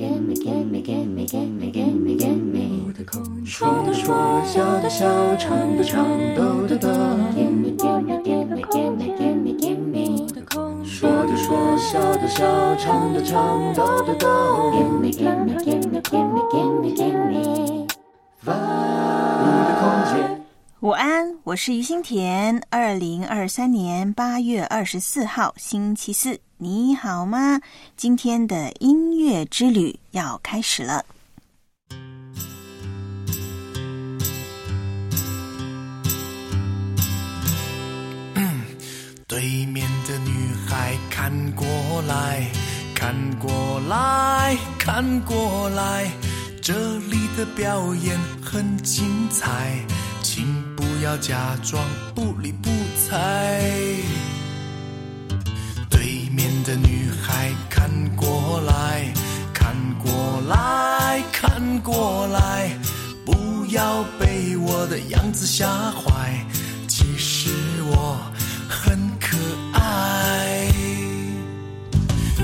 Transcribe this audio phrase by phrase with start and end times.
[0.00, 6.02] gimme gimme gimme gimme gimme gimme 我的口说的说笑的笑颤的颤
[6.34, 6.90] 抖的颤
[7.36, 16.00] gimme gimme gimme gimme gimme gimme 我的口说的说笑的笑颤抖的颤抖的抖 gimme gimme gimme
[16.50, 17.86] gimme gimme
[18.42, 20.39] vibe
[20.82, 22.58] 午安，我是于心田。
[22.70, 27.60] 二零二三年八月二十四号，星期四，你好吗？
[27.98, 31.04] 今天的音乐之旅要开始了。
[39.26, 41.66] 对面的女孩看过
[42.08, 42.50] 来，
[42.94, 46.10] 看过来，看过来，
[46.62, 49.84] 这里的表演很精彩，
[51.02, 51.82] 要假装
[52.14, 52.68] 不理不
[53.08, 53.60] 睬。
[55.88, 59.10] 对面的女孩看过来，
[59.54, 62.70] 看过来，看过来，
[63.24, 66.44] 不要被我的样子吓坏，
[66.86, 67.50] 其实
[67.86, 68.20] 我
[68.68, 69.38] 很可
[69.72, 70.68] 爱。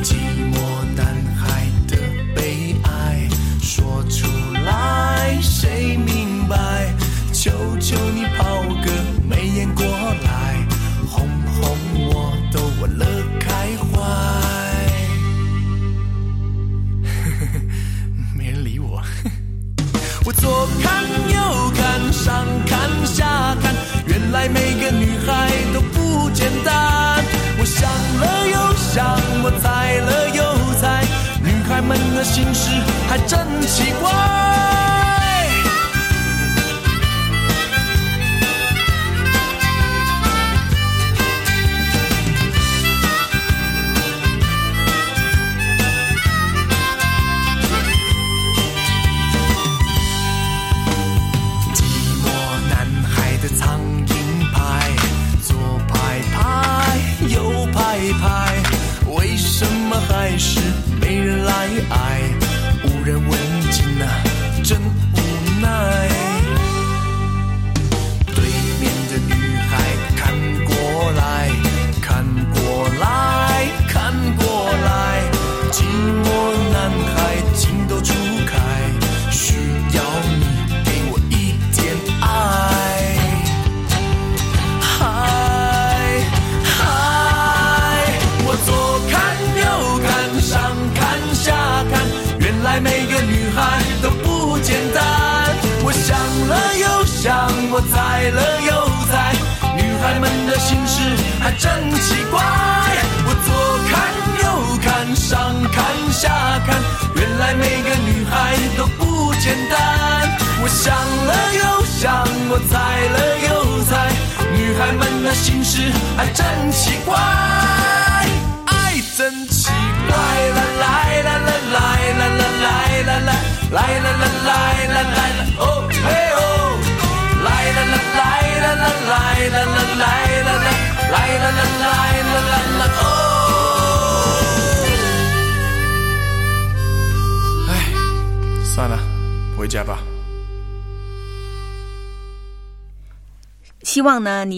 [0.02, 0.14] 寂
[0.50, 0.56] 寞
[0.96, 1.04] 男
[1.36, 1.96] 孩的
[2.34, 3.28] 悲哀，
[3.60, 4.26] 说出
[4.64, 6.95] 来谁明白？
[7.46, 8.90] 求求你抛个
[9.22, 10.66] 媚眼过来，
[11.08, 13.06] 哄哄我都问了
[13.38, 13.46] 开
[13.86, 13.86] 怀。
[18.36, 19.00] 没人理我。
[20.24, 23.72] 我左看右看，上看下看，
[24.08, 27.22] 原来每个女孩都不简单。
[27.60, 30.42] 我想了又想，我猜了又
[30.80, 31.04] 猜，
[31.44, 32.72] 女孩们的心事
[33.08, 34.95] 还真奇怪。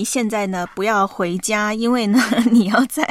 [0.09, 2.19] 现在呢不要回家，因为呢，
[2.51, 3.07] 你要在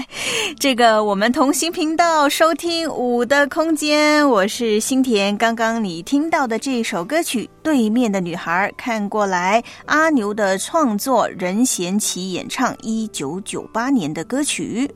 [0.58, 4.26] 这个我们同心频道收听《五的空间》。
[4.28, 5.38] 我是新田。
[5.38, 14.90] 刚刚你听到的这首歌曲《对面的女孩》，看过来，阿牛的创作，任贤齐演唱，一九九八年的歌曲。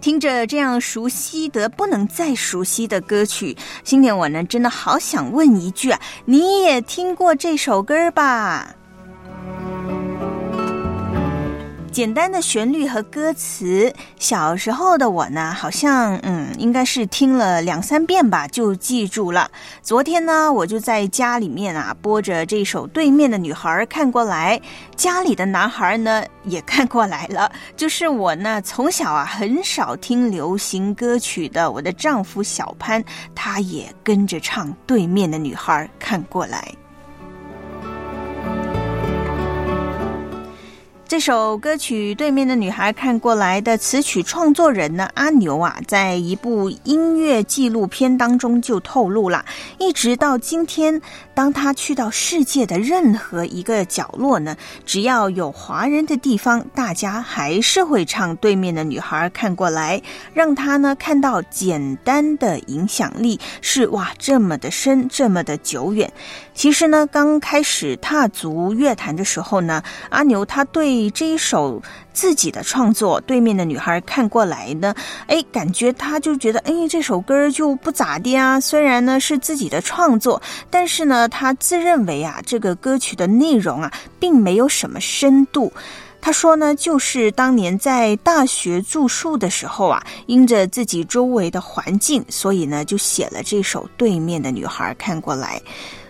[0.00, 8.74] 听着这样熟悉的不能再熟悉的歌曲，今天我呢真的好想问一句啊，你也听过这首歌吧？
[11.90, 19.50] 简单的旋律和歌词，小时候的我呢，好像嗯，应该是听了两三遍吧，就记住了。
[19.82, 24.60] 昨天呢，我就在家里面啊，播着这首《对面的女孩》看过来，
[24.96, 27.50] 家里的男孩呢也看过来了。
[27.76, 33.02] 就是我呢，从小啊很少听流行歌曲的，我的丈夫小潘，
[33.34, 36.72] 他也跟着唱《对面的女孩》看过来。
[41.08, 49.42] 这首歌曲《对面的女孩看过来》的词曲创作人呢，阿牛啊，在一部音乐纪录片当中就透露了，
[49.78, 51.00] 一直到今天，
[51.32, 59.98] 当他去到世界的任何一个角落呢，只要有华人的地方，大家还是会唱《对面的女孩看过来》，
[60.34, 66.12] 让他呢看到简单的影响力是哇这么的深，这么的久远。
[66.52, 74.94] 其实呢，刚开始踏足乐坛的时候呢，阿牛他对这一首自己的创作，对面的女孩看过来呢，
[75.26, 78.58] 哎，感觉他就觉得，哎，这首歌就不咋的啊。
[78.58, 80.40] 虽然呢是自己的创作，
[80.70, 85.72] 但是呢，他自认为啊，这个歌曲的内容啊，并没有什么深度。
[86.20, 95.60] 他说呢，就是当年在大学住宿的时候啊，因着自己周围的环境，所以呢，就写了这首《对面的女孩看过来》。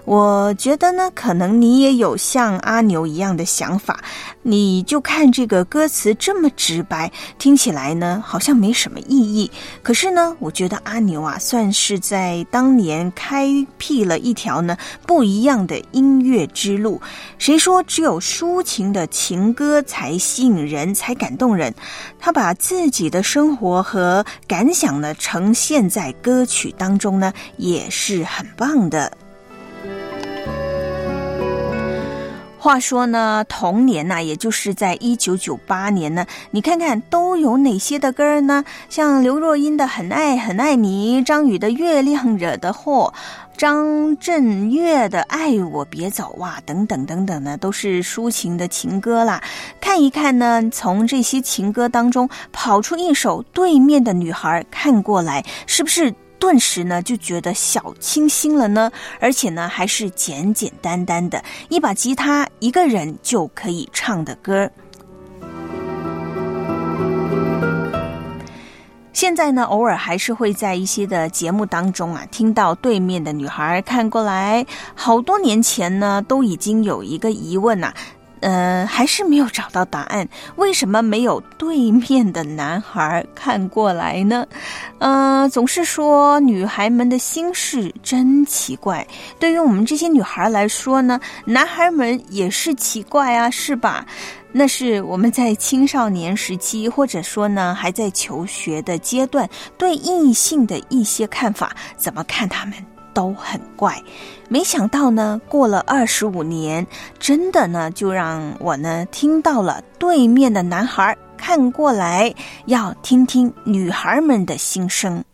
[0.08, 4.02] 我觉得呢，可能你也有像阿牛一样的想法，
[4.40, 9.50] 你就看这个歌词这么直白，听起来呢好像没什么意义。
[9.82, 16.99] 可是呢，我觉得阿牛啊，算是在当年开辟了一条呢不一样的音乐之路。
[17.37, 21.75] 谁说只有抒情的情歌才吸引人，才感动人？
[22.19, 29.12] 他把自己的生活和感想呢呈现在歌曲当中呢，也是很棒的。
[32.60, 38.64] 话说呢，同年呐，也就是在一九九八年呢，你看看都有哪些的歌呢？
[38.88, 43.14] 像刘若英的《很爱很爱你》，张宇的《月亮惹的祸》，
[43.56, 49.40] 张震岳的《爱我别走》哇，等等等等呢，都是抒情的情歌啦。
[49.81, 56.12] 看一看呢，从这些情歌当中跑出一首《对面的女孩看过来》，是不是？
[56.38, 58.90] 顿时呢，就觉得小清新了呢，
[59.20, 64.70] 而且呢，还是简简单单的一把吉他，一个人就可以唱的歌。
[69.12, 74.64] 现在呢，偶尔还是会在一些的节目当中啊，听到对面的女孩看过来。
[74.94, 77.93] 好多年前呢，都已经有一个疑问呐。
[78.40, 80.29] 呃，还是没有找到答案。
[80.56, 84.46] 为什么没有对面的男孩看过来呢？
[84.99, 89.06] 呃，总是说女孩们的心事真奇怪。
[89.38, 94.06] 对于我们这些女孩来说呢，男孩们也是奇怪啊，是吧？
[94.50, 102.75] 那是我们在青少年时期，或者说呢还在求学的阶段，对异性的一些看法，怎么看他们？
[103.19, 104.00] 都很怪，
[104.49, 106.87] 没想到呢，过了二十五年，
[107.19, 112.32] 真的呢，就让我呢听到了对面的男孩看过来，
[112.67, 115.25] 要听听女孩们的心声。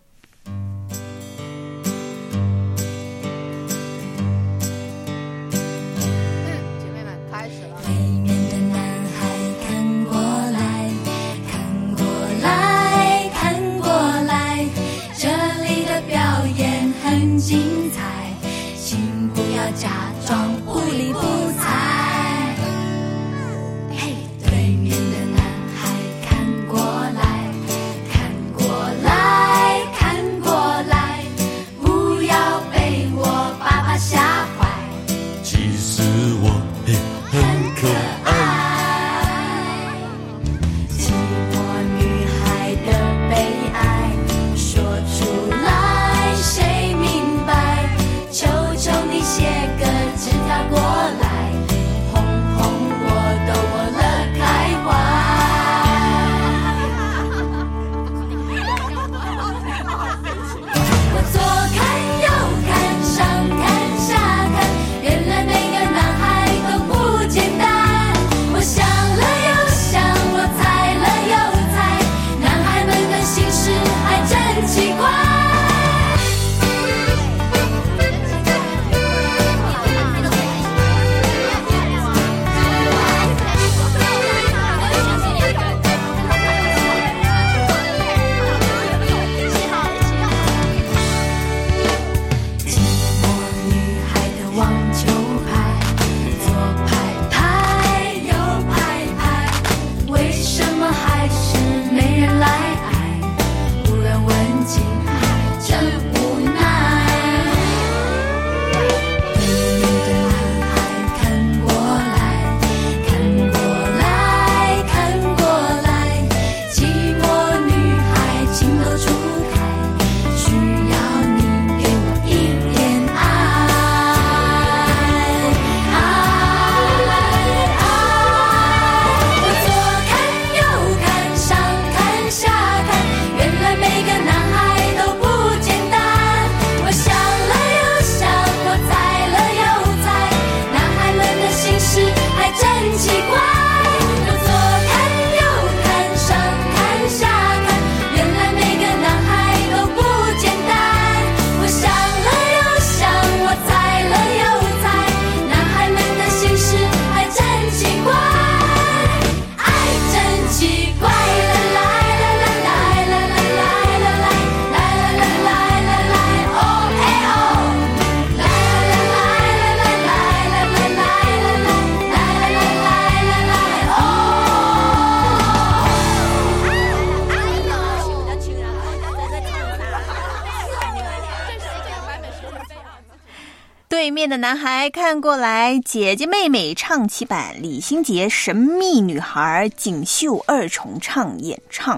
[184.44, 191.96] 男孩看过来，姐姐妹妹唱起版李心洁《神秘女孩》锦绣二重唱演唱。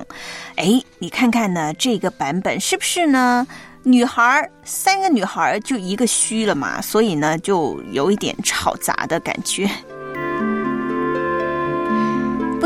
[0.55, 3.45] 哎，你看看呢，这个版本是不是呢？
[3.83, 9.69] 女孩三个女孩就一个虚了嘛，所以呢，就有一点吵杂的感觉。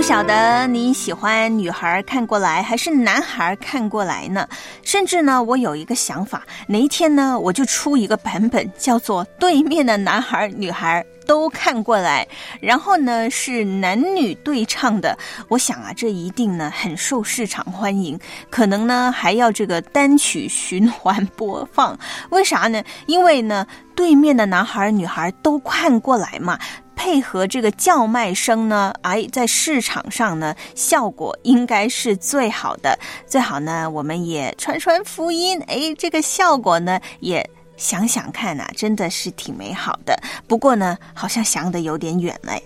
[0.01, 4.49] 不晓得你喜欢女孩看过来还是男孩看过来呢？
[4.83, 12.27] 甚至呢，我有一个想法，哪一天呢，我就出一个版本，叫做“对面的男孩女孩都看过来”，
[12.61, 15.17] 然后呢是男女对唱的。
[15.47, 18.19] 我想啊，这一定呢很受市场欢迎，
[18.51, 21.97] 可能呢还要这个单曲循环播放。
[22.31, 22.83] 为啥呢？
[23.07, 26.59] 因为呢，对面的男孩女孩都看过来嘛。
[26.97, 32.99] 配合这个叫卖声呢，哎，在市场上呢，效果应该是最好的。
[33.25, 37.49] 最好呢，我们也传传福音，哎，这个效果呢，也
[37.81, 40.15] 想想看呐，真的是挺美好的。
[40.47, 42.63] 不过呢，好像想的有点远嘞。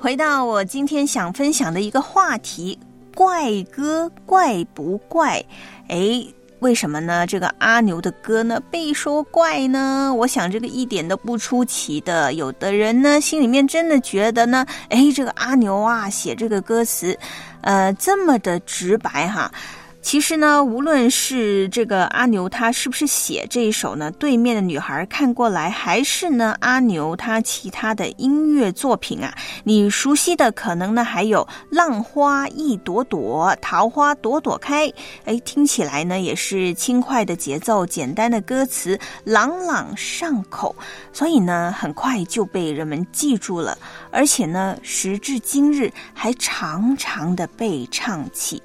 [0.00, 2.78] 回到我今天想分享的一个话题，
[3.14, 5.44] 怪歌怪不怪？
[5.88, 6.24] 哎。
[6.60, 7.24] 为什么呢？
[7.24, 10.12] 这个阿牛的歌呢被说怪呢？
[10.12, 12.32] 我想这个一点都不出奇的。
[12.32, 17.16] 有的人呢心里面真的觉得呢，哎，这个阿牛啊写这个歌词，
[17.60, 19.48] 呃，这么的直白哈。
[20.00, 34.90] 其实呢，无论是这个阿牛他是不是写这一首呢，对面的女孩看过来，还是呢阿牛他其他的音乐作品啊，你熟悉的可能呢还有浪花一朵朵，桃花朵朵开，
[35.26, 40.74] 哎，听起来呢也是轻快的节奏，简单的歌词，朗朗上口，
[41.12, 43.76] 所以呢很快就被人们记住了，
[44.10, 48.62] 而且呢时至今日还常常的被唱起。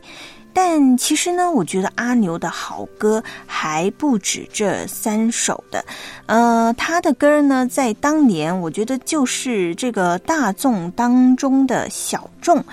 [0.53, 5.83] 但其实呢，我觉得阿牛的好歌还不止这三首的，
[6.27, 12.63] 呃，他的歌呢，在当年我觉得就是这个大众当中的小众。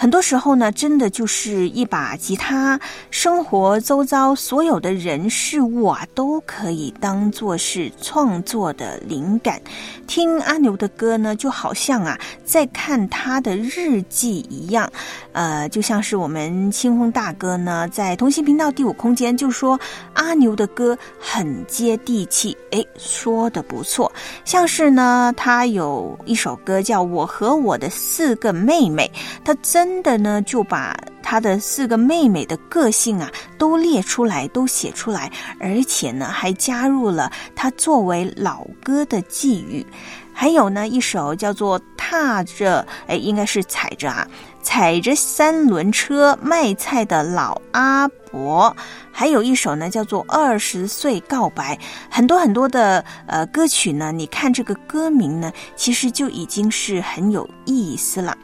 [0.00, 2.78] 很多时候呢，真的就是一把吉他，
[3.10, 9.60] 生活周遭所有的人事物啊，都可以当做是创作的灵感。
[10.06, 14.88] 听阿牛的歌呢，就好像啊，在看他的日记一样。
[15.32, 19.78] 呃，就像是我们清风大哥呢，在同心频道第五空间就说
[20.12, 24.10] 阿牛的歌很接地气，诶，说的不错。
[24.44, 29.10] 像是呢，他有一首歌叫《我和我的四个妹妹》，
[29.44, 29.87] 他真。
[29.88, 39.84] 真的呢，就把他的四个妹妹的个性啊都列出来，都写出来，而且呢还加入了他作为老歌的寄语。
[40.34, 44.28] 还有呢一首叫做《踏着》，哎，应该是踩着啊，
[44.62, 48.76] 踩着三轮车卖菜的老阿伯。
[49.10, 51.74] 还有一首呢叫做《二十岁告白》。
[52.10, 58.36] 很多很多的呃歌曲呢，你看这个歌名呢，其实就已经是很有意思了。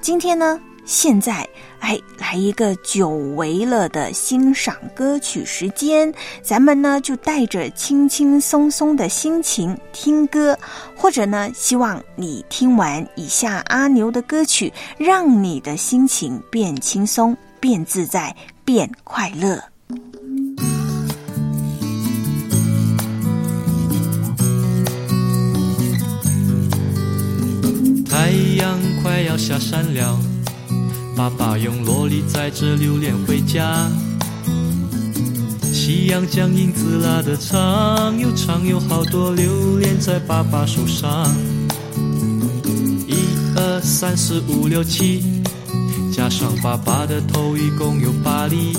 [0.00, 0.60] 今天呢。
[0.88, 1.46] 现在，
[1.80, 6.10] 哎，来一个久违了的欣赏歌曲时间，
[6.42, 10.58] 咱们呢就带着轻轻松松的心情听歌，
[10.96, 19.62] 或者呢，希望你听完以下阿牛的歌曲，让你的心情变轻松、变自在、变快乐。
[28.08, 30.18] 太阳快要下山了。
[31.18, 33.90] 爸爸用萝莉载着榴莲回家，
[35.64, 41.26] 夕阳将影子拉得长又长，有好多榴莲在爸爸手上。
[43.08, 43.16] 一
[43.56, 45.42] 二三四五六七，
[46.12, 48.72] 加上爸爸的头，一共有八粒。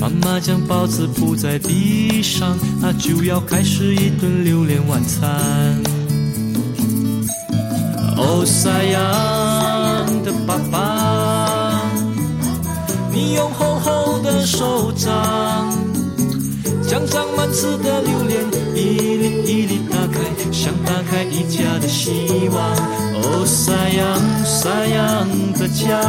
[0.00, 5.28] 妈妈将包子铺在地上，那就要开始一顿榴莲晚餐。
[8.16, 9.61] 哦，塞呀！
[10.46, 11.82] 爸爸，
[13.12, 15.70] 你用厚厚的手掌，
[16.88, 20.18] 将长满刺的榴莲一粒一粒打开，
[20.50, 22.56] 像打开一家的希望。
[23.24, 26.00] 哦，山羊山羊的家，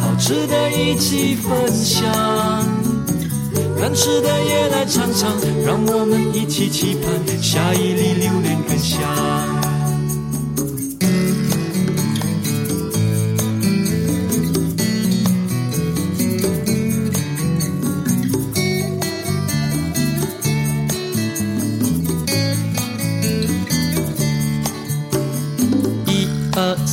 [0.00, 2.02] 好吃的一起分享，
[3.78, 9.00] 难吃的也来尝尝，让我们一起期盼下一粒榴莲更香。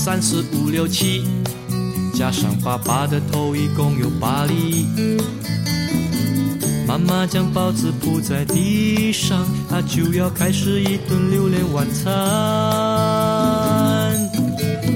[0.01, 1.25] 三四五六七，
[2.15, 4.88] 加上爸爸的头，一共有八粒。
[6.88, 12.13] 妈妈将包子铺在地上，她就要开始一顿榴莲晚餐。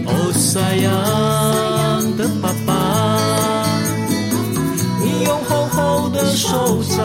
[0.05, 3.67] 哦，塞扬的爸爸，
[5.03, 6.98] 你用厚厚的手掌，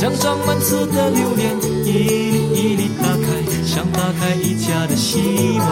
[0.00, 2.88] 将长满刺的榴莲一粒一粒，
[3.72, 5.66] 想打开一家的希望。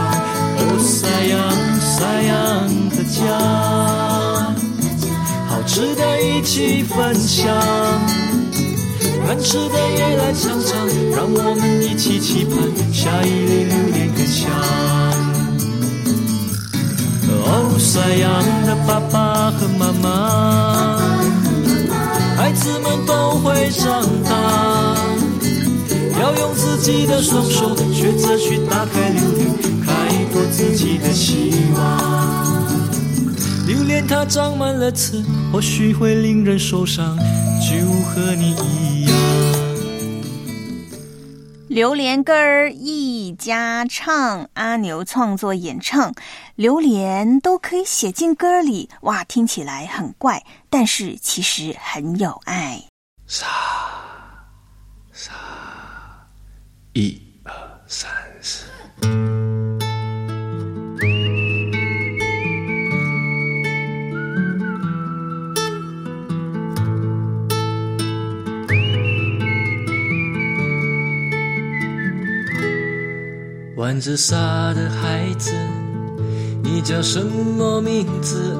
[0.56, 1.38] 哦，塞扬
[1.78, 2.32] 塞扬
[2.96, 3.20] 的家。
[5.50, 7.54] 好吃的一起分享，
[9.26, 12.56] 难吃的也来尝尝，让我们一起期盼
[12.90, 14.48] 下一粒榴莲更香。
[17.28, 18.32] 哦，山羊
[18.64, 20.08] 的爸爸和妈妈，
[22.38, 24.30] 孩子们都会长大，
[26.20, 29.50] 要用自己的双手学着去打开榴莲，
[29.80, 29.90] 开
[30.30, 32.68] 拓自己的希望。
[33.66, 39.16] 榴莲它长满了刺，或许会令人受伤，就和你一样。
[41.68, 46.12] 榴莲歌儿一家唱，阿牛创作演唱，
[46.54, 52.82] 榴莲都可以写进歌里，哇，听起来很怪，但是其实很有爱。
[56.92, 57.52] 一二
[57.86, 58.66] 三四。
[73.76, 75.52] 玩着沙的孩子，
[76.62, 78.56] 你叫什么名字？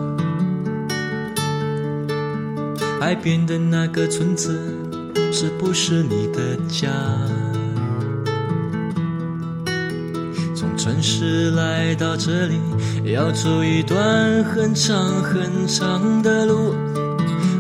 [3.01, 4.57] 海边的那个村子，
[5.33, 6.89] 是不是你的家？
[10.81, 12.59] 从城市来到这里，
[13.13, 16.75] 要走一段很长很长的路。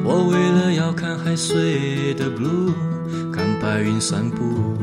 [0.02, 2.72] 我为了要看海水的 blue，
[3.30, 4.74] 看白云散步。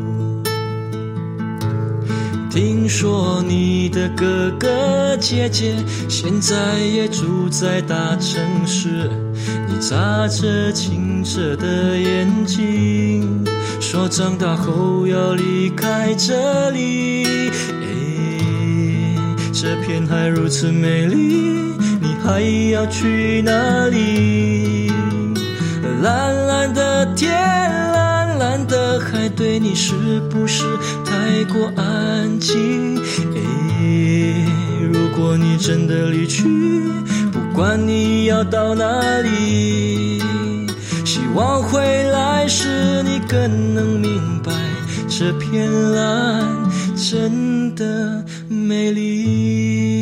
[2.52, 5.76] 听说你的哥哥姐姐
[6.08, 9.10] 现在也住在大城市，
[9.68, 13.44] 你眨着清澈的眼睛，
[13.80, 17.26] 说长大后要离开这里。
[19.60, 21.16] 这片海如此美丽，
[22.00, 22.40] 你还
[22.70, 24.92] 要去哪里？
[26.04, 29.96] 蓝蓝的天，蓝蓝的海，对你是
[30.30, 30.64] 不是
[31.04, 32.98] 太过安静？
[34.94, 36.44] 如果你真的离去，
[37.32, 40.22] 不管你要到哪里，
[41.04, 44.52] 希望回来时你更能明白，
[45.10, 46.46] 这片蓝
[46.96, 48.24] 真的
[48.68, 50.02] 美丽。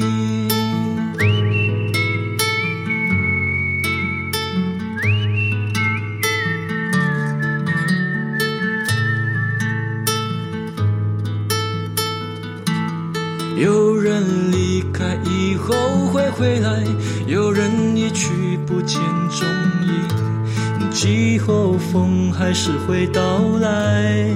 [13.56, 15.76] 有人离开以后
[16.12, 16.84] 会回来，
[17.28, 19.00] 有人一去不见
[19.30, 19.48] 踪
[19.84, 20.92] 影。
[20.92, 23.22] 季候风还是会到
[23.62, 24.28] 来，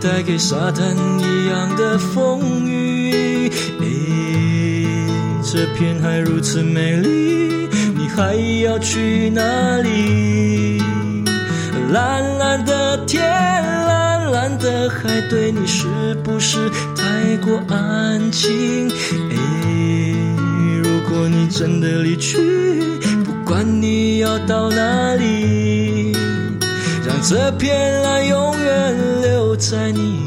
[0.00, 2.93] 带给沙滩一样的风雨。
[5.54, 10.82] 这片海如此美丽，你还要去哪里？
[11.92, 15.86] 蓝蓝的天，蓝蓝的海，对你是
[16.24, 16.58] 不是
[16.96, 18.90] 太过安静？
[19.30, 20.16] 诶，
[20.82, 22.36] 如果你真的离去，
[23.24, 26.10] 不管你要到哪里，
[27.06, 30.23] 让这片蓝永远留在你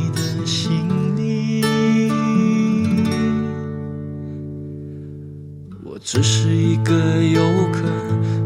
[6.10, 7.82] 只是一个游客，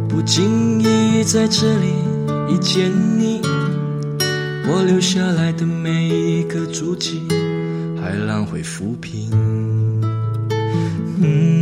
[0.09, 1.93] 不经意在这里。
[2.49, 3.39] 遇见你，
[4.67, 7.21] 我留下来的每一个足迹，
[8.01, 9.29] 海浪会抚平。
[11.21, 11.60] 嗯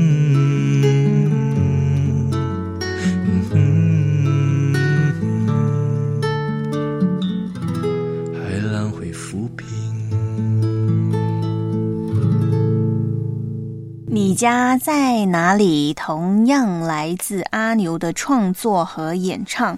[14.79, 15.93] 在哪里？
[15.93, 19.77] 同样来自阿牛的创作和演唱。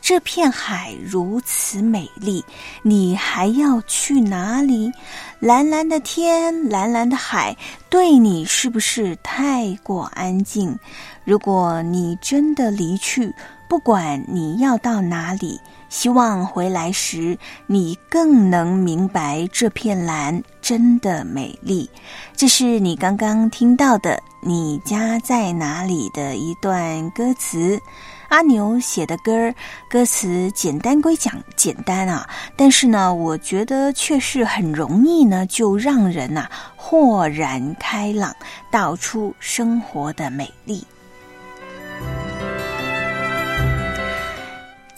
[0.00, 2.44] 这片海如此美丽，
[2.82, 4.92] 你还要去哪里？
[5.38, 7.56] 蓝蓝的天，蓝蓝的海，
[7.88, 10.76] 对你是不是太过安静？
[11.24, 13.32] 如果你真的离去，
[13.68, 17.38] 不管你要到哪里，希望回来时
[17.68, 21.88] 你更能明白这片蓝真的美丽。
[22.36, 27.80] 这是你刚刚听到的《你家在哪里》的一段歌词。
[28.28, 29.54] 阿牛写的歌儿，
[29.88, 38.34] 歌词简单归讲简单啊，但是呢，我觉得却是很容易呢，就让人呐豁然开朗，
[38.68, 40.84] 道出生活的美丽。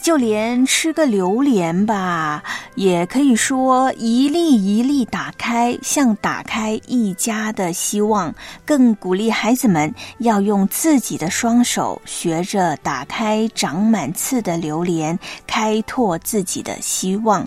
[0.05, 2.43] 就连吃个榴莲吧，
[2.75, 8.31] 也可以说一粒一粒打开，像打开一家的希望。
[8.63, 17.43] 更鼓励孩子们要用自己的双手，学着打开长满刺的榴莲，开拓自己的希望。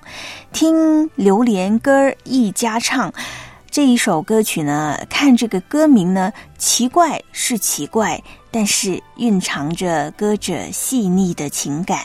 [0.53, 3.09] 听《榴莲歌儿一家唱》
[3.71, 12.01] 这一首歌曲呢，看这个歌名呢，奇怪是奇怪，但是蕴藏着歌者细腻的情感。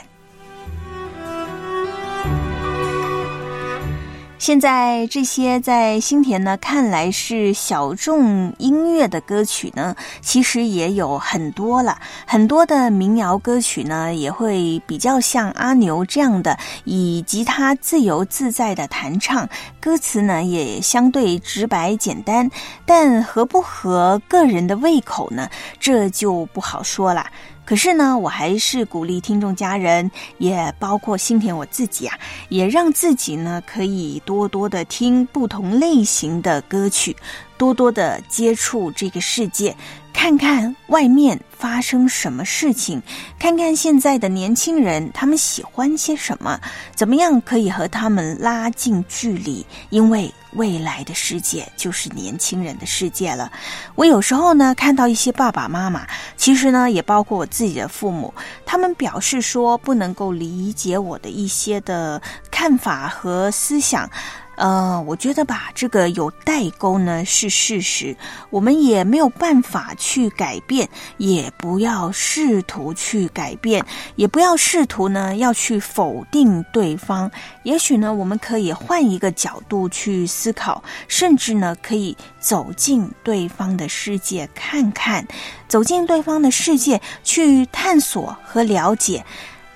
[4.43, 11.97] 现在这些在新田呢看来是小众音乐的歌曲呢，其实也有很多了。
[12.27, 19.47] 很多的民谣歌曲呢，也会比较像阿牛这样的，以吉他自由自在的弹唱，
[19.79, 22.51] 歌词呢也相对直白简单。
[22.85, 27.25] 但合不合个人的胃口呢，这就不好说了。
[27.65, 32.17] 可是呢，我还是鼓励听众家人，也包括新田我自己啊，
[32.49, 37.15] 也让自己呢可以多多的听不同类型的歌曲，
[37.57, 39.75] 多多的接触这个世界。
[40.11, 43.01] 看看外面发生什么事情，
[43.39, 46.59] 看看现在的年轻人他们喜欢些什么，
[46.93, 49.65] 怎么样可以和他们拉近距离？
[49.89, 53.51] 因为未来的世界就是年轻人的世界了。
[53.95, 56.05] 我有时候呢看到一些爸爸妈妈，
[56.37, 58.33] 其实呢也包括我自己的父母，
[58.65, 64.09] 他们表示说不能够理解我的一些的看法和思想。
[64.55, 68.15] 呃，我觉得吧，这个有代沟呢是事实，
[68.51, 70.87] 我们也没有办法去改变，
[71.17, 73.83] 也不要试图去改变，
[74.15, 77.29] 也不要试图呢要去否定对方。
[77.63, 85.27] 也许呢，我们可以换一个角度去思考，甚至呢可以走进对方的世界看看，
[85.67, 89.25] 走进对方的世界去探索和了解。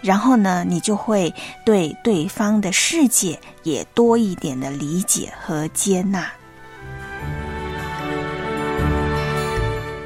[0.02, 1.34] 然后呢，你就会
[1.66, 6.32] 对对方的世界也多一点的理解和接纳。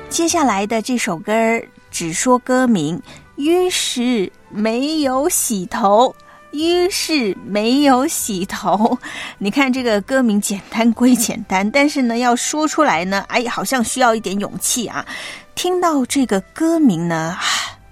[0.10, 3.02] 接下来的这首歌儿只说歌名，
[3.36, 6.14] 于是没有洗头，
[6.52, 8.98] 于是没有洗头。
[9.40, 15.06] 你看这个歌名简单归简单，但是呢，要说出来呢，哎，好像需要一点勇气啊。
[15.56, 17.38] 听到这个歌名呢，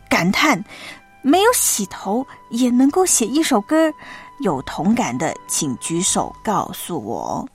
[0.09, 0.61] 感叹。
[1.21, 3.93] 没有洗头也能够写一首歌，
[4.39, 7.47] 有同感的请举手告诉我。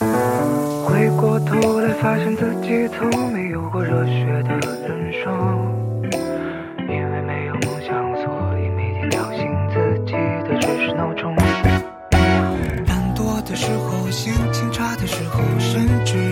[0.00, 5.32] 回过头来，发现自己从没有过热血的人生，
[6.88, 9.40] 因为没有梦想，所以每天叫醒
[9.72, 11.34] 自己的只是闹钟。
[12.86, 16.29] 懒惰的时候，心情差的时候，甚至。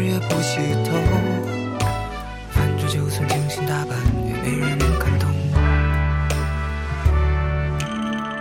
[0.48, 0.96] 洗头，
[2.52, 5.28] 反正就算精心打扮，也没人能看懂。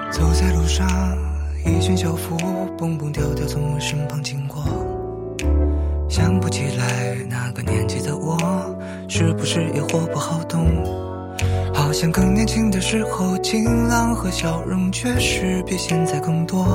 [0.09, 0.87] 走在路上，
[1.65, 2.37] 一群校服
[2.77, 4.63] 蹦蹦跳跳从我身旁经过，
[6.07, 8.37] 想不起来那个年纪的我，
[9.09, 10.65] 是不是也活不好动？
[11.73, 16.65] 好像更年轻的时候，晴朗和笑容确实比现在更多。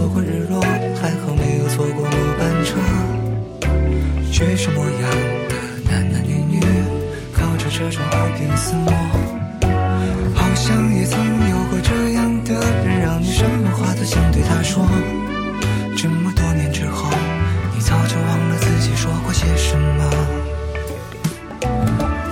[0.00, 0.62] 错过日落，
[0.98, 2.80] 还好没有错过末班车。
[4.32, 5.10] 学生模样
[5.46, 5.54] 的
[5.90, 6.58] 男男女女，
[7.34, 8.90] 靠着车窗耳边厮磨，
[10.34, 14.82] 好像也曾有过这样的人，让你什么话都想对他说。
[15.94, 17.10] 这么多年之后，
[17.74, 20.10] 你早就忘了自己说过些什么。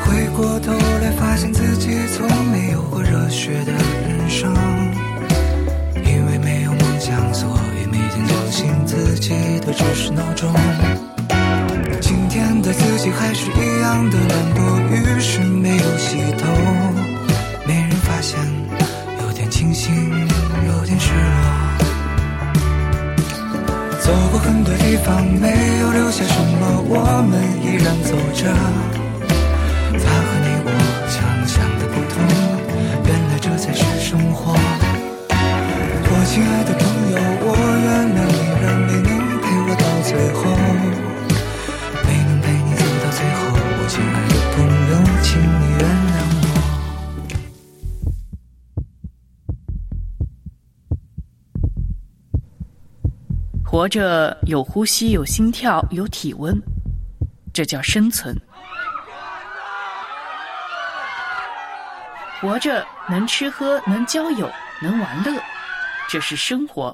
[0.06, 3.72] 回过头来，发现自己从没有过热血的
[4.08, 4.56] 人生。
[7.08, 7.48] 想，所
[7.80, 10.52] 以每天叫醒自己的只是闹钟。
[12.02, 14.58] 今天的自己还是一样的懒惰，
[14.90, 16.44] 于是没有洗头。
[17.66, 18.38] 没人发现，
[19.22, 19.90] 有点清醒，
[20.66, 21.22] 有点失落。
[24.00, 25.48] 走过很多地方，没
[25.80, 27.32] 有留下什么，我们
[27.64, 28.52] 依然走着。
[29.98, 30.47] 他和你
[53.78, 56.52] 活着有呼吸，有心跳，有体温，
[57.54, 58.36] 这叫生存。
[62.40, 64.50] 活着能吃喝，能交友，
[64.82, 65.40] 能玩乐，
[66.08, 66.92] 这是生活。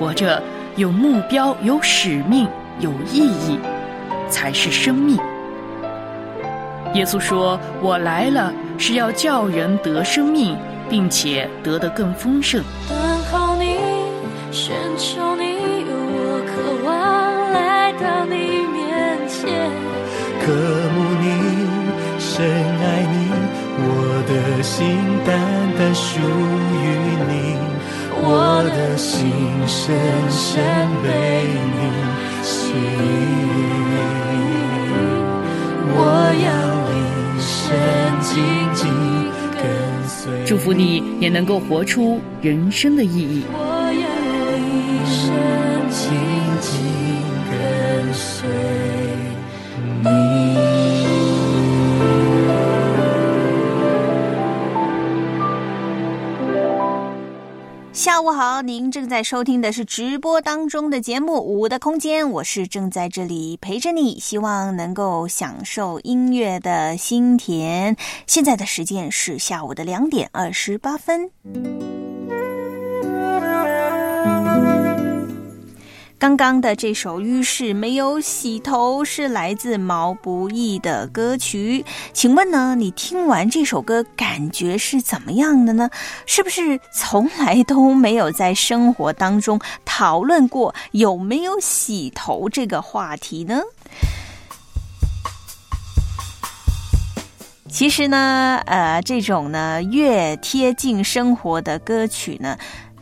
[0.00, 0.42] 活着
[0.74, 2.48] 有目标，有使命，
[2.80, 3.56] 有意义，
[4.28, 5.16] 才是生命。
[6.94, 10.58] 耶稣说：“我来了，是要叫人得生命，
[10.90, 12.60] 并且得得更丰盛。”
[14.50, 16.50] 寻求你，我渴
[16.84, 16.88] 望
[17.52, 18.34] 来到你
[18.72, 18.76] 面
[19.28, 19.38] 前。
[20.40, 20.46] 渴
[20.94, 21.26] 慕你，
[22.18, 23.14] 深爱你，
[23.84, 23.86] 我
[24.26, 24.32] 的
[24.62, 24.76] 心
[25.26, 25.28] 单
[25.76, 26.08] 单属
[26.72, 26.86] 于
[27.28, 27.32] 你，
[28.22, 28.26] 我
[28.74, 29.30] 的心
[29.66, 29.94] 深
[30.30, 30.64] 深
[31.02, 31.06] 被
[31.76, 31.80] 你
[32.42, 34.00] 吸引，
[35.94, 35.96] 我
[36.44, 36.48] 要
[36.90, 36.96] 一
[37.38, 37.46] 生
[38.22, 38.28] 紧
[38.74, 38.80] 紧
[39.54, 39.62] 跟
[40.08, 40.16] 随。
[40.46, 43.44] 祝福你也能够活出人生的意义。
[58.28, 67.96] 午好，您正在收听的是直播当中的节目《五的空间》，我是正在这里陪着你，希望能够享受音乐的心田。
[68.26, 71.30] 现在的时间是下午的两点二十八分。
[76.18, 85.88] 刚刚的这首《浴室没有洗头》是来自毛不易的歌曲，请问呢，你听完这首歌感觉是怎么样的呢？
[86.26, 93.60] 是不是从来都没有在生活当中讨论过有没有洗头这个话题呢？
[97.70, 102.58] 其实呢，呃，这种呢越贴近生活的歌曲呢。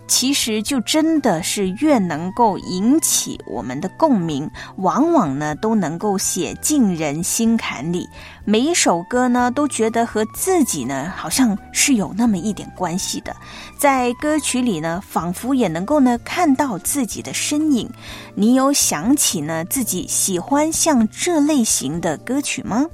[0.07, 8.09] 其实就真的是越能够引起我们的共鸣，往往呢都能够写进人心坎里。
[8.45, 13.35] 每一首歌呢，都觉得和自己呢好像是有那么一点关系的，
[13.77, 17.90] 在歌曲里呢，仿佛也能够呢看到自己的身影。
[18.35, 22.87] 你有想起呢自己喜欢像这类型的歌曲吗？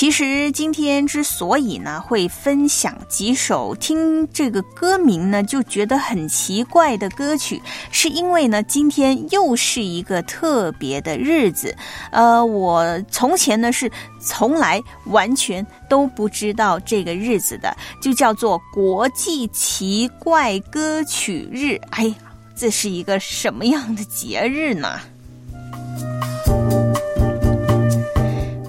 [0.00, 7.60] 其实今天之所以呢会分享几首听这个歌名呢就觉得很奇怪的歌曲，
[7.90, 11.76] 是因为呢今天又是一个特别的日子。
[12.12, 21.78] 呃，我从前呢是从来完全都不知道这个日子的，就叫做国际奇怪歌曲日。
[21.90, 22.10] 哎，
[22.56, 24.98] 这是一个什么样的节日呢？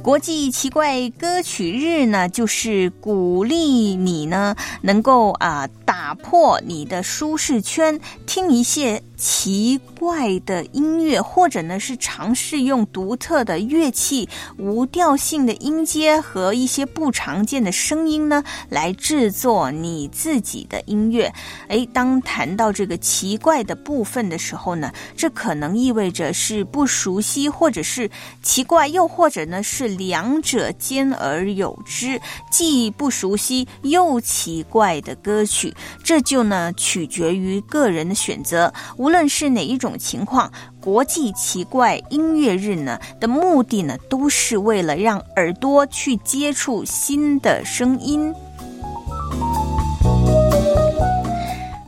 [0.04, 21.34] 国际奇怪歌曲日呢，就是鼓励你呢能够啊、打破你的舒适圈，听一些奇怪的音乐，或者呢是尝试用独特的乐器、无调性的音阶和一些不常见的声音呢，来制作你自己的音乐。
[21.68, 28.10] 诶，当谈到这个奇怪的部分的时候呢，这可能意味着是不熟悉，或者是
[28.42, 35.76] 奇怪，又或者呢是两者兼而有之，既不熟悉又奇怪的歌曲。
[36.04, 38.74] 这就呢取决于个人的选择。
[38.98, 48.34] 无论是哪一种情况，国际奇怪音乐日呢的目的呢，都是为了让耳朵去接触新的声音。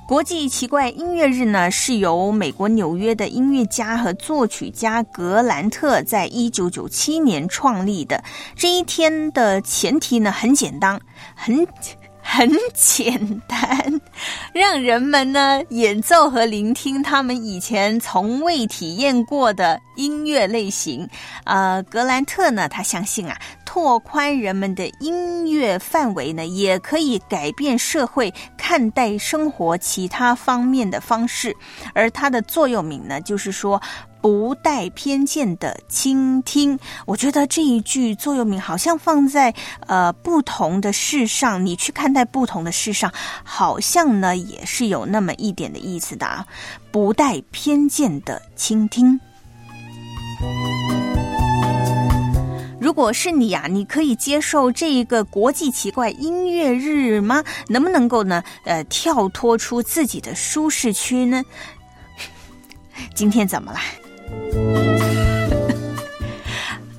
[0.05, 8.23] 国际奇怪音乐日呢，是由美国纽约的音乐家和作曲家格兰特在一九九七年创立的。
[8.55, 11.01] 这一天的前提呢，很简单，
[11.33, 11.65] 很。
[12.25, 14.01] 很简单，
[14.53, 21.07] 让人们呢演奏和聆听他们以前从未体验过的音乐类型。
[21.43, 31.55] 呃，格兰特呢，他相信啊，拓宽人们的音乐范围呢，也可以改变社会看待生活其他方面的方式。
[31.93, 33.79] 而他的座右铭呢，就是说。
[34.23, 39.53] 不带偏见的倾听，我觉得这一句座右铭好像放在
[39.85, 43.11] 呃不同的事上，你去看待不同的事上，
[43.43, 46.47] 好像呢也是有那么一点的意思的啊。
[46.89, 49.19] 不带偏见的倾听，
[52.79, 57.43] 如果是你呀，你可以接受这一个国际奇怪音乐日吗？
[57.67, 58.41] 能不能够呢？
[58.63, 61.43] 呃，跳脱出自己的舒适区呢？
[63.13, 63.79] 今天怎么了？
[64.29, 65.32] Música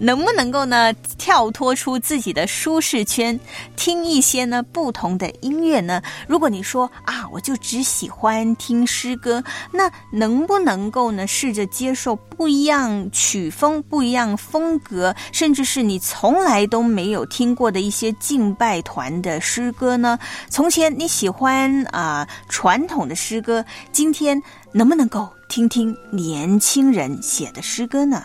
[0.05, 3.41] 能不能够呢跳脱出自己的舒适圈，
[3.75, 6.03] 听一些呢不同的音乐呢？
[6.29, 20.19] 如果你说啊，我就只喜欢听诗歌，那能不能够呢试着接受不一样曲风、不一样风格，甚至是你从来都没有听过的一些敬拜团的诗歌呢？
[20.51, 24.39] 从前你喜欢啊传统的诗歌，今天
[24.71, 25.27] 能不能够？
[25.49, 28.25] 听听年轻人写的诗歌呢。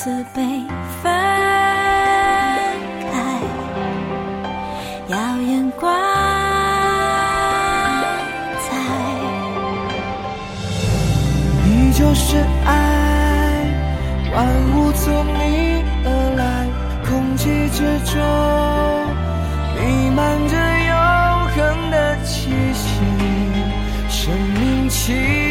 [0.00, 0.40] 次被
[1.02, 1.10] 分
[3.10, 3.12] 开
[5.08, 5.92] 耀眼光
[8.62, 8.66] 彩。
[11.64, 12.70] 你就是爱
[14.32, 16.68] 万物从你而来
[17.04, 18.14] 空气之中
[19.74, 20.54] 弥漫着
[20.86, 20.94] 永
[21.56, 22.88] 恒的气息。
[24.08, 25.47] 生命起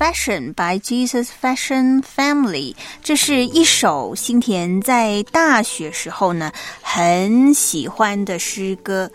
[0.00, 9.12] Fashion by Jesus Fashion Family，这是一首新田在大学时候呢很喜欢的诗歌。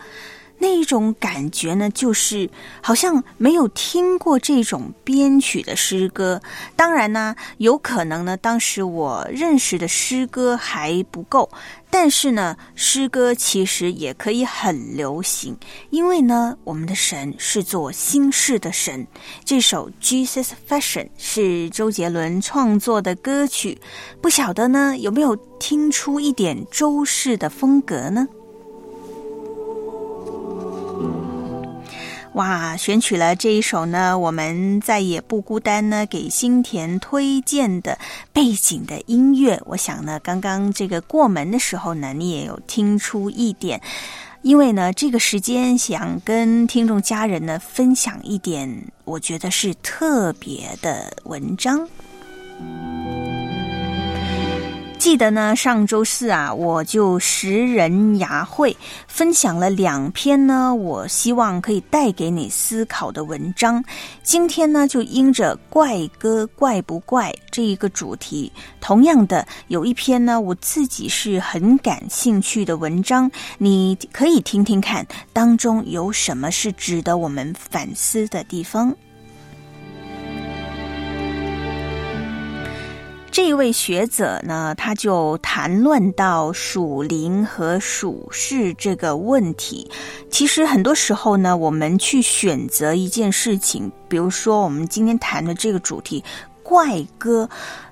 [0.58, 2.48] 那一种感觉呢，就是
[2.80, 6.40] 好像没有听过这种编曲的诗歌。
[6.74, 11.48] 当然呢，有可能呢，当时我认识的诗歌还不够。
[11.88, 15.56] 但是呢，诗歌其实也可以很流行，
[15.90, 19.06] 因为呢，我们的神是做新事的神。
[19.44, 23.78] 这首《Jesus Fashion》是周杰伦创作的歌曲，
[24.20, 28.26] 不晓得呢有没有听出一点周氏的风格呢？
[32.36, 37.98] 哇，选取了这一首呢，我们再也不孤单呢，给新田推荐的
[38.30, 39.58] 背景的音乐。
[39.64, 43.80] 我想呢，刚刚这个过门的时候呢，你也有听出一点，
[44.42, 48.70] 因为呢，这个时间想跟听众家人呢分享一点，
[49.06, 51.88] 我觉得是特别的文章。
[55.06, 58.76] 记得呢，上周四啊，我就识人牙会
[59.06, 63.84] 分享了两篇呢，我希望可以带给你思考的文章。
[64.24, 68.50] 今天呢，就因着怪哥怪不怪这一个主题，
[68.80, 78.92] 同样的有一篇呢，我自己是很感兴趣的文章，你可以听听看，当中有什么是值得我们反思的地方。
[83.36, 89.90] 这一位学者呢，他就谈论到属灵和属世这个问题。
[90.30, 96.24] 其实很多时候呢，我们去选择一件事情，比如说我们今天谈的这个主题——
[96.64, 97.46] 怪歌，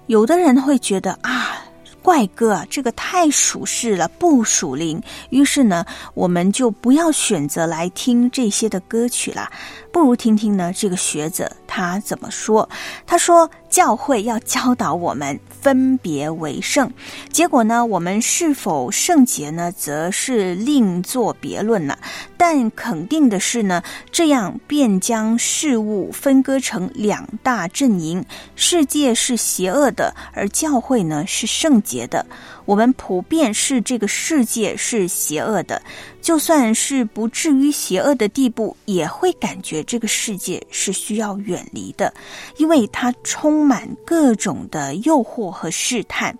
[0.06, 1.60] 有的人会觉得啊。
[2.00, 5.02] 怪歌啊，这个太属世了，不属灵。
[5.30, 9.50] 于是呢，我们就不要选择来听这些的歌曲了，
[9.90, 12.68] 不如听听呢这个学者他怎么说。
[13.06, 16.88] 他说，教会要教导我们分别为圣。
[17.32, 21.98] 结果呢，我们是否圣洁呢，则是另作别论了。
[22.36, 32.24] 但肯定的是呢，这样便将事物分割成两大阵营：世界是邪恶的，而教会呢是圣洁的。
[32.64, 35.80] 我们普遍是这个世界是邪恶的，
[36.20, 42.12] 就算是不至于邪恶的地步，也会感觉这个世界是需要远离的，
[42.56, 46.36] 因为它充满各种的诱惑和试探。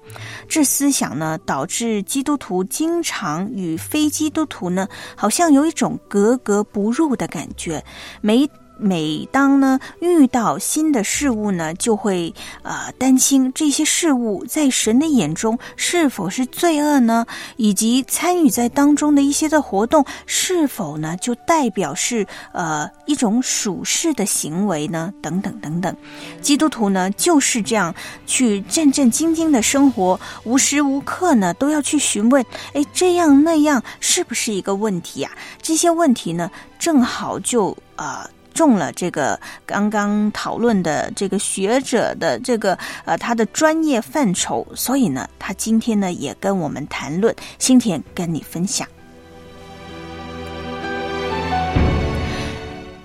[0.49, 7.85] 这思想呢，导致基督徒经常与非基督徒呢，好像有一种格格不入的感觉。
[8.21, 8.49] 没。
[8.85, 17.25] 每当呢遇到新的事物呢，就会呃担心这些事物在神的眼中是否是罪恶呢？
[17.57, 25.11] 以及参与在当中的一些的活动是否呢就代表是呃一种属世的行为呢？
[25.23, 25.97] 等等等等，
[26.43, 27.95] 基督徒呢就是这样
[28.27, 35.31] 去战战兢兢的生活，无时无刻呢都要去询问，哎，这样那样是不是一个问题呀？
[35.63, 38.29] 这些问题呢，正好就呃。
[38.55, 48.89] 中了这个刚刚讨论的这个学者的这个呃他的专业范畴，所以呢，他今天呢也跟我们谈论，新田跟你分享。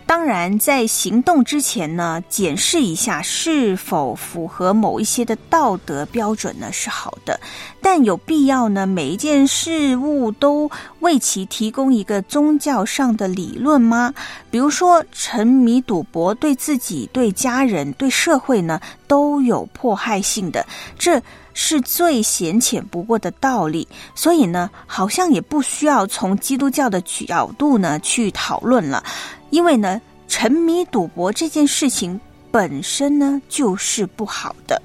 [0.09, 7.39] 当然，在行动之前呢，检视一下是否符合某一些的道德标准呢是好的，
[7.79, 10.67] 但有必要呢每一件事物都
[11.01, 14.11] 为其提供一个宗教上的理论吗？
[14.49, 20.65] 比如说，沉迷赌博对自己、对家人、对社会呢都有迫害性的，
[20.97, 21.21] 这
[21.53, 23.87] 是最显浅不过的道理。
[24.15, 29.03] 所以呢，好像也不需要从基督教的角度呢去讨论了。
[29.49, 32.19] 因为呢，沉迷赌博这件事情
[32.51, 34.81] 本身呢就是不好的。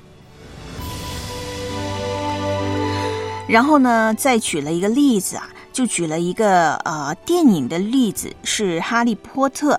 [3.48, 5.48] 然后呢，再举了一个例子啊。
[5.74, 9.74] 就举了一个呃电影的例子，是《哈利波特》。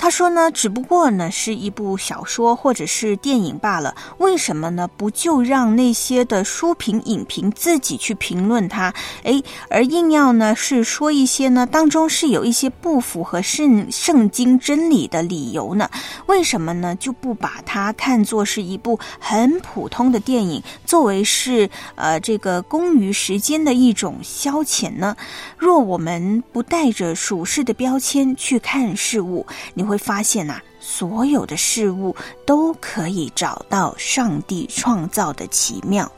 [0.00, 3.94] 他说呢，只不过呢是一部小说或者是电影罢了。
[4.16, 4.88] 为什么呢？
[4.96, 8.94] 不就让那些的书评影评自己去评论它？
[9.24, 15.90] 哎，而硬要呢是说一些呢当中是有一些不符合圣圣经真理的理由呢？
[16.24, 16.96] 为什么呢？
[16.96, 25.14] 就不把它看作是一部很普通的电影，作为是呃这个工于时间的一种消遣呢？
[25.58, 32.14] 若我们不带着属世的标签去看事物，你会会发现呐，所有的事物
[32.46, 36.10] 都可以找到上帝创造的奇妙。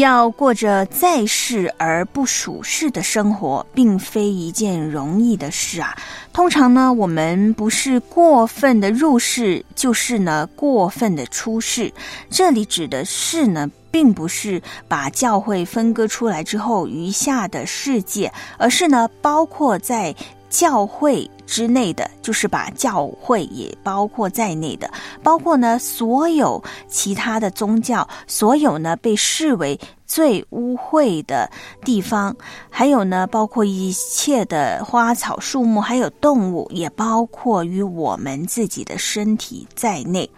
[0.00, 5.96] 要过着在世而不属世的生活，并非一件容易的事啊。
[6.32, 11.92] 通常呢，我们不是过分的入世，就是呢过分的出世。
[12.28, 20.14] 这里指的是呢，并不是把教会分割出来之后余下的世界，而是呢包括在。
[20.50, 24.90] 教会之内的，就是把教会也包括在内的，
[25.22, 29.80] 包括呢所有其他的宗教，所有呢被视为。
[30.10, 31.48] 最污秽的
[31.84, 32.36] 地方，
[32.68, 40.28] 还有呢，包括一切的花草树木，还有动物，也包括于我们自己的身体在内。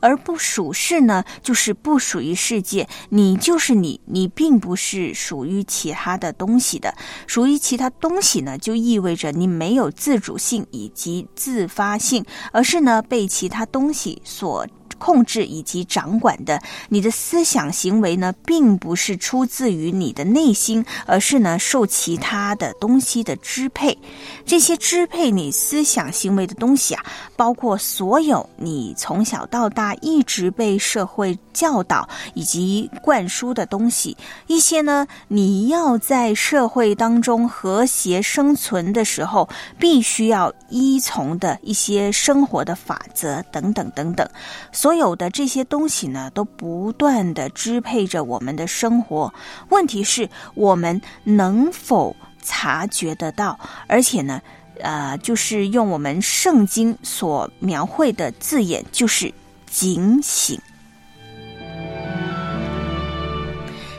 [0.00, 6.92] 而不属世呢，就是不属于世界，你就是你，你并不是属于其他的东西的。
[7.28, 14.66] 属于其他东西呢，就意味着你没有自主性以及自发性，而是呢被其他东西所。
[15.00, 23.98] 控制以及掌管的你的思想行为呢，并不是出自于你的内心，而是呢受其他的东西的支配。
[24.44, 27.04] 这些支配你思想行为的东西啊，
[27.36, 34.16] 包括所有你从小到大一直被社会教导以及灌输的东西。
[34.46, 39.48] 一些呢，你要在社会当中和谐生存的时候，
[39.78, 44.28] 必须要依从的一些生活的法则等等等等。
[44.72, 49.32] 所所有的这些东西呢，都不断的支配着我们的生活。
[49.68, 53.56] 问题是，我们能否察觉得到？
[53.86, 54.42] 而且呢，
[54.80, 59.32] 呃，就是用我们圣经所描绘的字眼，就是
[59.64, 60.60] 警醒。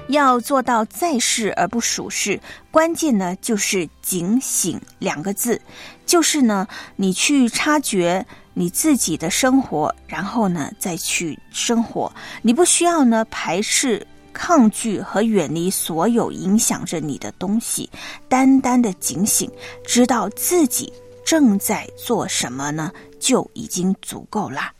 [0.09, 2.37] 要做到在世而不属世，
[2.69, 5.61] 关键呢就是警醒两个字，
[6.05, 6.67] 就是呢，
[6.97, 8.25] 你去察觉。
[8.53, 12.11] 你自己的生活，然后呢，再去生活。
[12.41, 17.89] 你不需要呢排斥、抗拒和远离所有影响着你的东西，
[18.27, 19.49] 单单的警醒，
[19.85, 20.91] 知道自己
[21.25, 24.73] 正在做什么呢，就已经足够啦。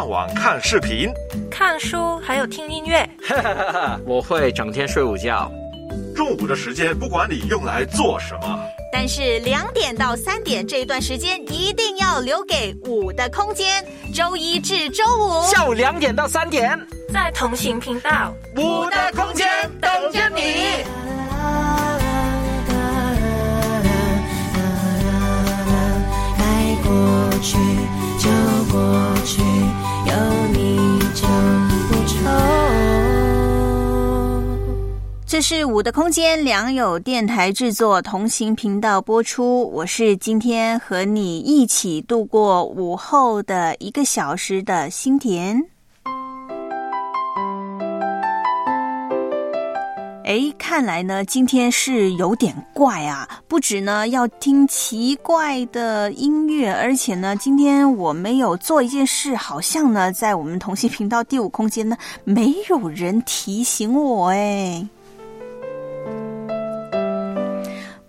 [0.00, 1.12] 上网看视频，
[1.50, 3.06] 看书，还有听音乐。
[4.06, 5.52] 我会整天睡午觉。
[6.16, 13.84] 中午的时间不管你用来做什么，但是两点到三点这段时间一定要留给五的空间。
[14.14, 16.80] 周一至周五下午两点到三点，
[17.12, 18.86] 在同行频道，五
[35.40, 39.70] 是五的空间，良友电台制作，同行频道播出。
[39.70, 45.58] 我是今天和你一起度过午后的一个小时的心田。
[50.24, 53.26] 哎，看来呢，今天是有点怪啊！
[53.48, 64.86] 不止呢要听奇怪的音乐，而且呢，今天我没有做一件事，好像呢，在我们同行频道第五空间呢，没有人提醒我哎。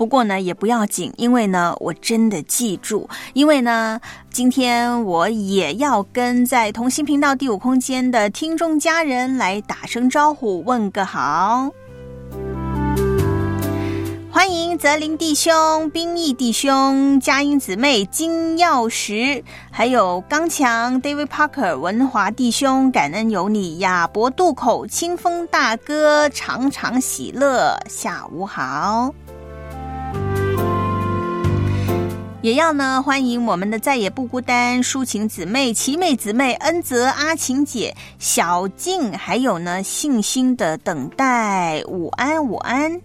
[0.01, 11.69] 不过呢，也不要紧，因为呢，我真的记住，因为呢，今天我也要跟在同心频道第五空间的听众家人来打声招呼，问个好。
[14.31, 29.13] 欢迎泽林弟兄、兵役弟兄、佳音姊妹、金耀石，还有刚强、David Parker、文华弟兄，感恩有你，亚伯渡口、清风大哥，常常喜乐，下午好。
[32.41, 42.99] 也要呢，欢迎我们的再也不孤单抒情姊妹、奇美姊妹、恩泽阿晴姐、小静，还有呢信心的等待，午安午安。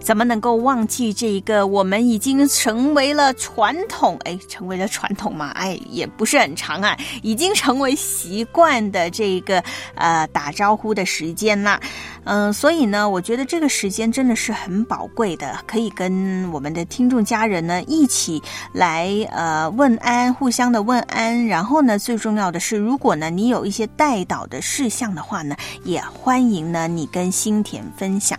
[0.00, 1.64] 怎么能够忘记这一个？
[1.68, 9.62] 我们已经成为了传统，哎，成为了传统嘛，哎，也不是很长啊，已经成为习惯的这个
[9.94, 11.80] 呃打招呼的时间啦。
[12.24, 18.40] 嗯，所以呢，我觉得这个时间真的是很宝贵的，可以跟我们的听众家人呢一起
[18.72, 21.44] 来呃问安，互相的问安。
[21.46, 28.38] 然后呢，最重要的是，如果呢你有一些带导的事项的话呢，也欢迎呢你跟新田分享。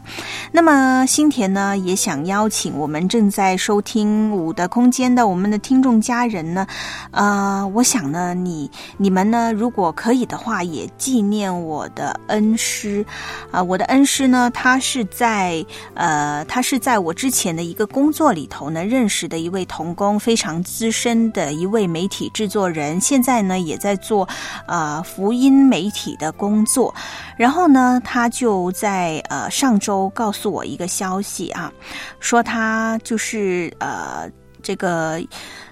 [0.49, 6.65] 那么新田呢也想邀请我们正在收听五的空间的我们的听众家人呢，
[7.11, 13.05] 呃，我想呢你你们呢如果可以的话，也纪念我的恩师
[13.51, 13.72] 啊我。
[13.74, 15.65] 我的恩师呢，他是在
[15.95, 24.30] 呃，他是在我之前的一个工作里头呢认识的一位童工，非常资深的一位媒体制作人，现在呢也在做
[24.67, 26.93] 呃福音媒体的工作。
[27.36, 31.74] 然后呢，他就在呃上周告诉我一个消息啊，
[32.19, 34.30] 说他就是呃
[34.61, 35.19] 这个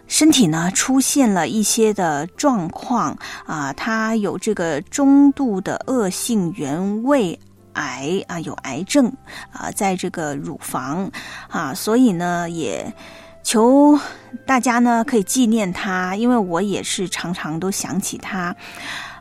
[0.08, 7.39] 身体呢出现了一些的状况啊，他有这个中度的恶性原位。
[7.74, 9.11] 癌啊，有癌症
[9.51, 11.11] 啊，在这个乳房
[11.49, 12.93] 啊，所以呢，也
[13.43, 13.99] 求
[14.45, 18.55] 大家呢可以纪念他，因为我也是常常都想起他。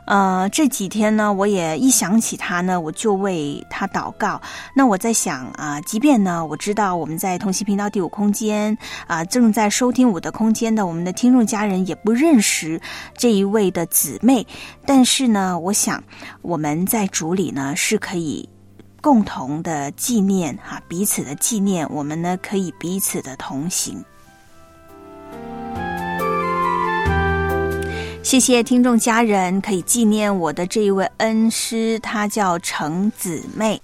[0.05, 4.41] 呃，这几天呢，我也一想起他呢，我就为他祷告。
[4.75, 8.77] 那我在想啊，即便呢，我知道我们在同溪频道第五空间
[9.07, 12.81] 啊，正在收听我的空间的我们的听众家人也不认识
[13.15, 14.45] 这一位的姊妹，
[14.85, 16.03] 但是呢，我想
[16.41, 18.47] 我们在主里呢是可以
[19.01, 24.03] 共同的纪念哈，彼此的纪念，我们呢可以彼此的同行。
[28.23, 33.81] 谢谢听众家人，可以纪念我的这一位恩师，他叫程姊妹。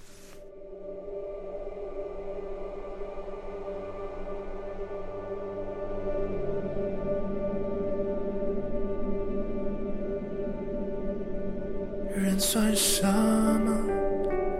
[12.16, 13.76] 人算什么？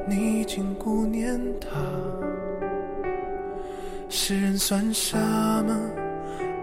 [0.07, 1.69] 你竟顾念他；
[4.09, 5.75] 世人算什么？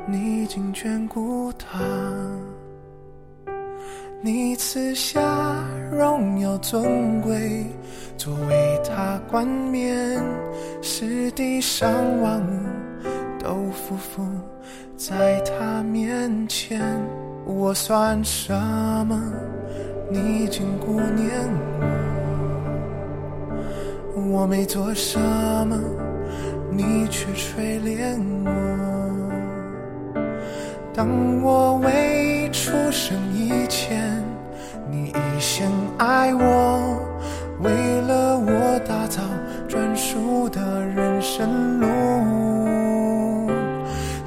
[0.08, 1.80] 你竟眷顾他。
[4.22, 5.22] 你赐下
[5.92, 7.66] 荣耀尊贵，
[8.18, 10.20] 作为他冠冕，
[10.82, 11.92] 使地上
[12.22, 12.52] 万物
[13.38, 14.24] 都匍匐
[14.98, 16.82] 在他面前。
[17.46, 18.52] 我算什
[19.06, 19.22] 么？
[20.10, 21.30] 你竟顾念
[24.16, 24.40] 我？
[24.42, 25.20] 我没做什
[25.68, 25.80] 么，
[26.72, 28.52] 你却垂怜我。
[30.94, 31.08] 当
[31.44, 32.35] 我为
[32.76, 34.22] 出生以前，
[34.92, 37.00] 你已先爱我，
[37.62, 37.72] 为
[38.02, 39.22] 了我打造
[39.66, 41.88] 专属的人生路。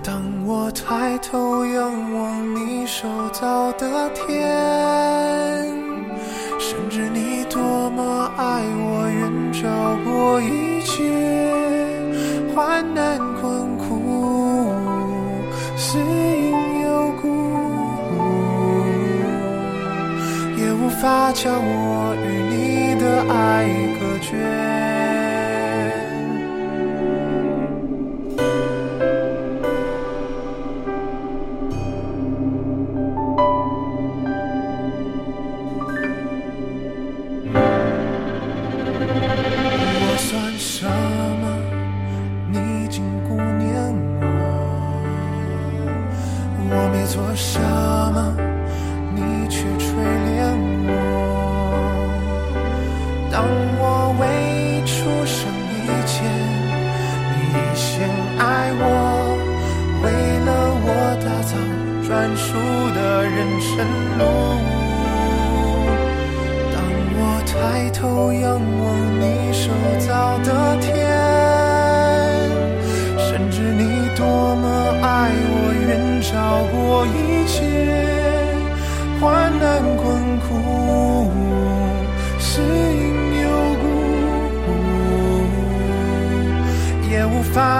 [0.03, 5.69] 当我抬头仰望你手造的天，
[6.59, 9.69] 深知你多么爱我，愿照
[10.07, 11.38] 过一切
[21.01, 23.69] 法将我与你的爱
[24.01, 24.68] 隔绝。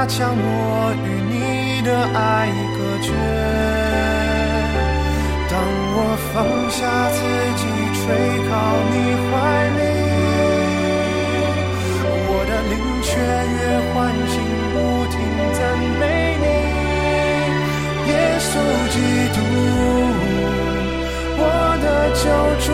[0.07, 3.11] 将我与你的爱隔绝。
[5.51, 5.59] 当
[5.95, 5.97] 我
[6.33, 6.35] 放
[6.71, 6.81] 下
[7.11, 7.19] 自
[7.57, 7.63] 己，
[7.99, 8.03] 吹
[8.49, 8.51] 靠
[8.93, 8.95] 你
[9.29, 9.33] 怀
[9.77, 9.81] 里，
[12.29, 13.09] 我的灵却
[13.57, 13.61] 越
[13.93, 13.97] 唤
[14.29, 14.37] 醒，
[14.73, 14.77] 不
[15.11, 15.17] 停
[15.53, 15.59] 赞
[15.99, 16.03] 美
[16.39, 16.47] 你，
[18.13, 18.51] 耶稣
[18.93, 18.97] 基
[19.35, 19.37] 督，
[21.39, 21.43] 我
[21.83, 22.23] 的救
[22.65, 22.69] 主，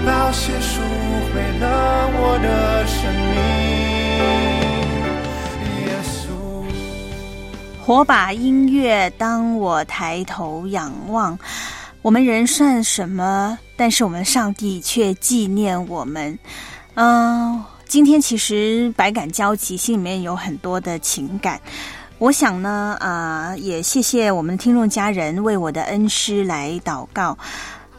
[0.00, 3.40] 你的宝血赎回了我的生命。
[7.84, 11.36] 火把音乐，当我抬头仰望，
[12.02, 13.58] 我们人算什么？
[13.76, 16.38] 但是我们上帝却纪念我们。
[16.94, 21.60] 嗯，今天其实百感交集，心里面有很多的情感。
[22.18, 27.36] 我想呢，啊，也谢谢我们的听众家人为我的恩师来祷告。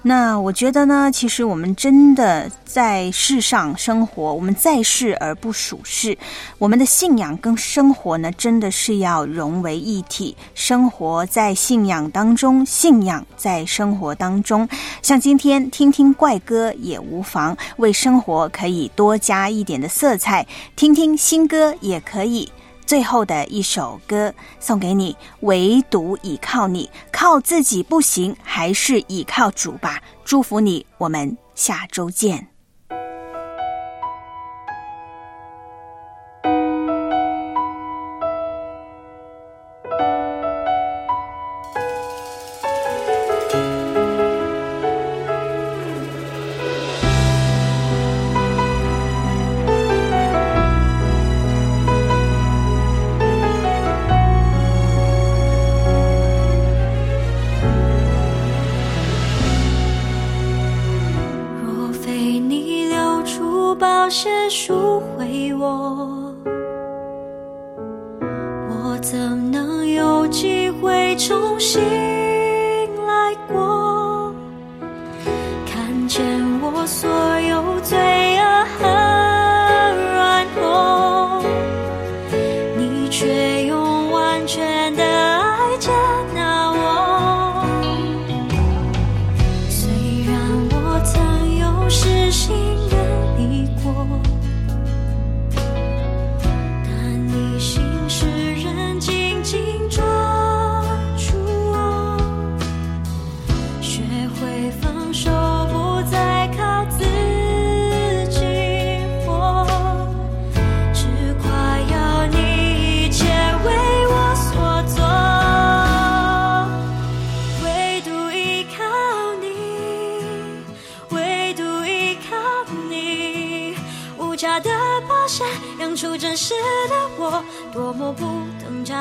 [0.04, 6.18] 那我觉得呢，其实我们真的在世上生活，我们在世而不属世。
[6.58, 14.68] 我们的信仰跟生活呢，真的是要融为一体，生活在信仰当中，信仰在生活当中。
[15.04, 20.44] 像今天听听怪歌也无妨，为生活可以多加一点的色彩；
[20.76, 22.52] 听听新歌也可以。
[22.92, 30.04] 最后的一首歌送给你，唯独倚靠你，靠自己不行，还是倚靠主吧。
[30.26, 32.51] 祝福你，我们下周见。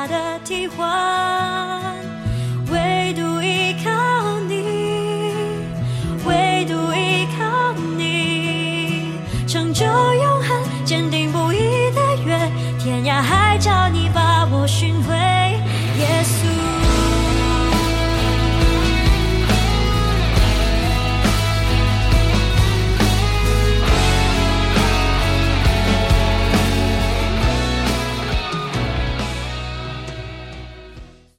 [0.00, 1.89] 他的替换。